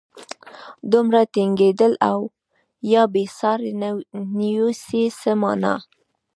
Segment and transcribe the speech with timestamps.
[0.91, 2.19] دومره ټینګېدل او
[2.91, 3.59] یا بېسیار
[4.37, 5.75] نویسي څه مانا.